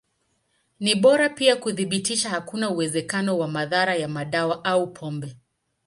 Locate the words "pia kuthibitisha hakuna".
1.29-2.69